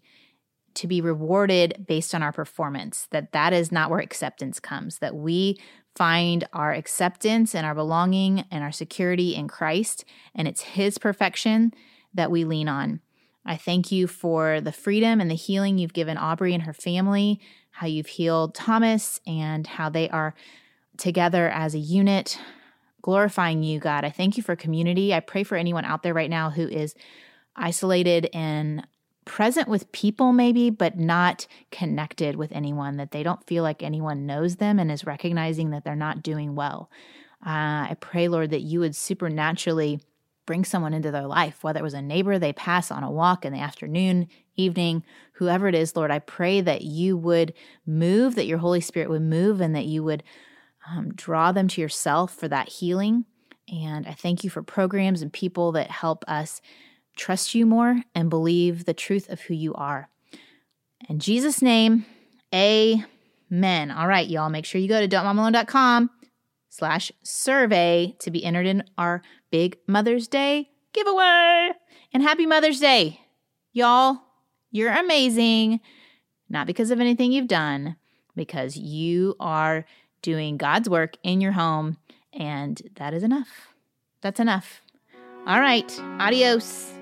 [0.75, 5.15] to be rewarded based on our performance that that is not where acceptance comes that
[5.15, 5.59] we
[5.95, 10.05] find our acceptance and our belonging and our security in Christ
[10.35, 11.73] and it's his perfection
[12.15, 13.01] that we lean on.
[13.45, 17.41] I thank you for the freedom and the healing you've given aubrie and her family
[17.73, 20.35] how you've healed thomas and how they are
[20.97, 22.39] together as a unit
[23.03, 24.05] glorifying you god.
[24.05, 25.13] I thank you for community.
[25.13, 26.95] I pray for anyone out there right now who is
[27.57, 28.87] isolated and
[29.25, 34.27] present with people, maybe, but not connected with anyone, that they don't feel like anyone
[34.27, 36.91] knows them and is recognizing that they're not doing well.
[37.45, 40.01] Uh, I pray, Lord, that you would supernaturally
[40.47, 43.45] bring someone into their life, whether it was a neighbor they pass on a walk
[43.45, 45.05] in the afternoon, evening,
[45.35, 46.11] whoever it is, Lord.
[46.11, 47.55] I pray that you would
[47.87, 50.23] move, that your Holy Spirit would move, and that you would
[50.91, 53.25] um, draw them to yourself for that healing.
[53.73, 56.61] And I thank you for programs and people that help us
[57.17, 60.09] trust you more and believe the truth of who you are.
[61.09, 62.07] In Jesus' name,
[62.55, 63.91] amen.
[63.91, 66.11] All right, y'all, make sure you go to don'tmomalone.com
[66.69, 71.71] slash survey to be entered in our big Mother's Day giveaway.
[72.13, 73.21] And happy Mother's Day.
[73.73, 74.19] Y'all,
[74.71, 75.81] you're amazing.
[76.49, 77.97] Not because of anything you've done,
[78.37, 79.85] because you are
[80.21, 81.97] doing God's work in your home,
[82.33, 83.75] and that is enough.
[84.21, 84.83] That's enough.
[85.47, 85.91] All right,
[86.21, 87.02] adios.